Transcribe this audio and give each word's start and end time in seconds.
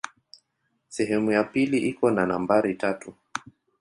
Sehemu 0.87 1.31
ya 1.31 1.43
pili 1.43 1.77
iko 1.77 2.11
na 2.11 2.25
nambari 2.25 2.75
tatu. 2.75 3.13